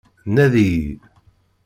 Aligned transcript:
Nadi-yi. 0.33 0.89